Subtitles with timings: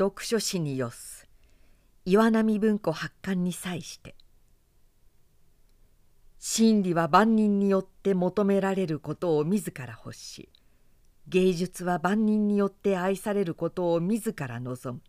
[0.00, 1.28] 読書史によす。
[2.06, 4.14] 岩波文庫発刊に際して。
[6.38, 10.48] 真理は万人によって求められることを自ら欲し
[11.28, 15.02] 芸術は万人によって愛されることを自ら望む。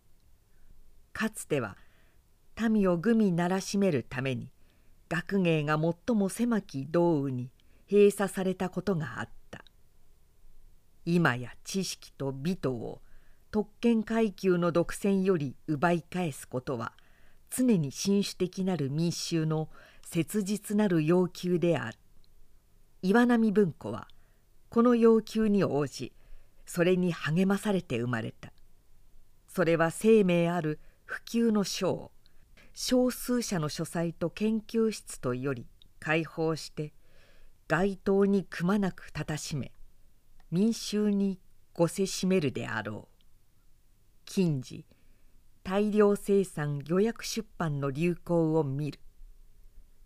[1.13, 1.77] かつては
[2.69, 4.51] 民を愚民ならしめるために
[5.07, 7.49] 学芸が最も狭き道雨に
[7.89, 9.63] 閉鎖されたことがあった。
[11.05, 13.01] 今や知識と美とを
[13.51, 16.93] 特権階級の独占より奪い返すことは
[17.49, 19.67] 常に紳士的なる民衆の
[20.05, 21.97] 切実なる要求である。
[23.01, 24.07] 岩波文庫は
[24.69, 26.13] この要求に応じ
[26.65, 28.53] それに励まされて生まれた。
[29.49, 32.11] それは生命ある普及の章
[32.73, 35.67] 少数者の書斎と研究室とより
[35.99, 36.93] 解放して
[37.67, 39.73] 街頭にくまなくたたしめ
[40.51, 41.37] 民衆に
[41.73, 43.10] ごせしめるであろう。
[44.33, 44.85] 近時
[45.61, 49.01] 大量生産予約出版の流行を見る。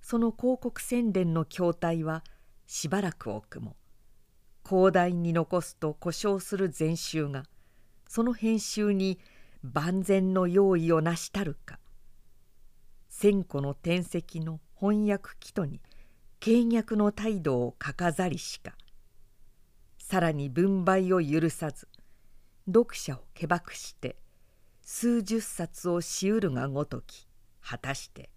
[0.01, 2.23] その広告宣伝の筐体は
[2.65, 3.75] しばらく置くも
[4.67, 7.43] 広大に残すと故障する禅宗が
[8.09, 9.19] その編集に
[9.61, 11.77] 万全の用意をなしたるか。
[13.09, 15.81] 千個の天石の翻訳祈祷に
[16.39, 18.73] 倹約の態度を書かざりしか。
[19.99, 21.87] さらに分配を許さず
[22.67, 24.17] 読者をけばくして
[24.81, 27.27] 数十冊をしうるがごとき
[27.61, 28.29] 果たして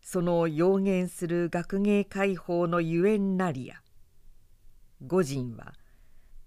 [0.00, 3.76] その要言する学芸解放のゆえんなりや
[5.06, 5.74] 御人は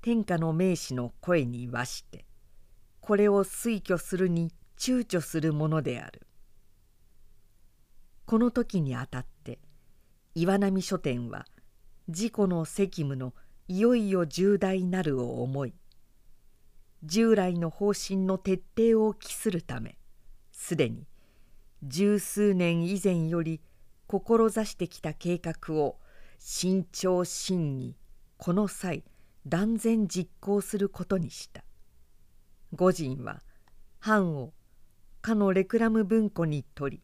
[0.01, 2.25] 天下の名士の声に和して
[3.01, 6.27] これを推挙するに躊躇するものである。
[8.25, 9.59] この時にあたって
[10.35, 11.45] 岩波書店は
[12.09, 13.33] 自己の責務の
[13.69, 15.73] いよいよ重大なるを思い
[17.03, 19.97] 従来の方針の徹底を期するため
[20.51, 21.05] すでに
[21.83, 23.61] 十数年以前より
[24.07, 25.99] 志してきた計画を
[26.39, 27.95] 慎重審議
[28.37, 29.03] この際
[29.45, 31.63] 断然実行することにした。
[32.73, 33.41] 御人は
[33.99, 34.53] 藩を
[35.21, 37.03] かのレクラム文庫に取り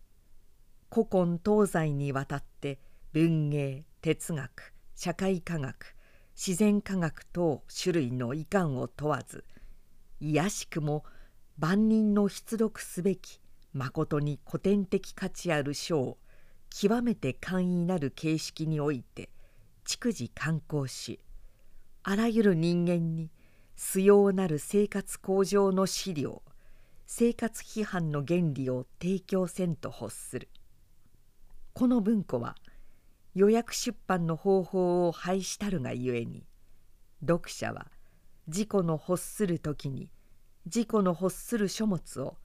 [0.91, 2.79] 古今東西にわたって
[3.13, 5.95] 文芸哲学社会科学
[6.35, 9.45] 自然科学等種類の遺憾を問わず
[10.23, 11.03] いやしくも
[11.57, 13.41] 万人の出読すべき
[13.73, 16.17] まことに古典的価値ある書を
[16.69, 19.29] 極めて簡易なる形式において
[19.85, 21.19] 逐次刊行し
[22.03, 23.31] あらゆる人間に
[23.75, 26.41] 素要なる生活向上の資料
[27.05, 30.47] 生活批判の原理を提供せんと欲する。
[31.73, 32.55] この文庫は
[33.35, 36.45] 予約出版の方法を廃したるがゆえに
[37.19, 37.87] 読者は
[38.47, 40.09] 自己の欲する時に
[40.65, 42.35] 自己の欲する書物を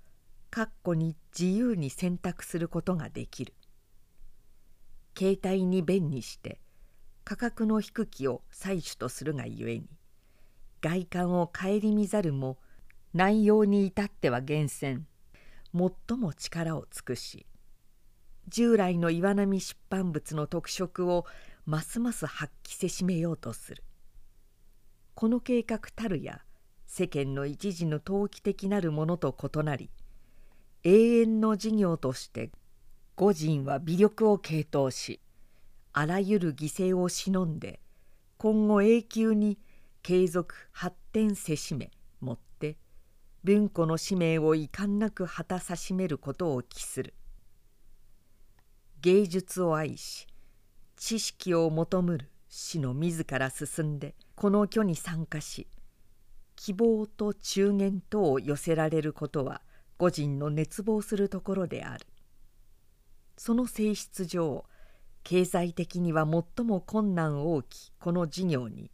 [0.51, 3.55] 括弧に自由に選択することができる。
[5.19, 6.61] 携帯に便にして
[7.25, 9.89] 価格の低きを採取とするがゆえに
[10.81, 12.59] 外観を顧みざるも
[13.13, 15.09] 内容に至っては厳選
[15.75, 17.47] 最も力を尽くし
[18.47, 21.27] 従来の岩波出版物の特色を
[21.67, 23.83] ますます発揮せしめようとする。
[25.21, 26.43] この計画たるや
[26.87, 29.91] 世間の一時の投機的なるものと異なり
[30.85, 32.53] 永遠の事業として
[33.17, 35.21] 御人は微力を傾倒し
[35.93, 37.81] あらゆる犠牲を忍んで
[38.37, 39.59] 今後永久に
[40.05, 41.91] 継続発展せしめ
[42.21, 42.77] もって
[43.43, 47.15] 文庫の使命を遺憾なく果たさしめることを期する。
[49.01, 50.29] 芸術を愛し
[50.97, 55.67] 知識を求むる死の自ら進んでこの挙に参加し
[56.55, 59.63] 希望と中言とを寄せられることは
[59.97, 62.07] 個人の熱望するところである。
[63.37, 64.65] その性質上
[65.25, 68.93] 経済的には最も困難大きこの事業に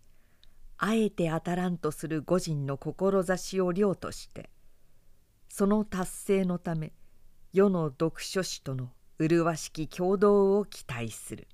[0.79, 4.49] あえて当たらんとする御人の志を量として
[5.51, 6.95] その達成のため
[7.53, 11.49] 世の読書史との麗しき共同を期待する。